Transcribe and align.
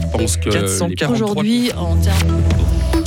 je 0.00 0.06
pense 0.18 0.36
que. 0.36 0.50
443... 0.50 1.10
Aujourd'hui, 1.10 1.72
en 1.76 1.96
termes. 1.96 2.42